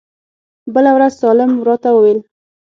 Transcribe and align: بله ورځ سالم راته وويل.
بله 0.73 0.91
ورځ 0.97 1.13
سالم 1.21 1.51
راته 1.67 1.89
وويل. 1.93 2.19